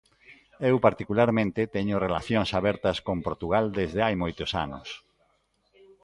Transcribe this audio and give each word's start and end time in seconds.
Eu 0.69 0.75
particularmente 0.87 1.61
teño 1.75 2.03
relacións 2.05 2.49
abertas 2.59 2.97
con 3.07 3.17
Portugal 3.27 3.65
desde 3.79 3.99
hai 4.05 4.15
moitos 4.23 4.51
anos. 4.65 4.87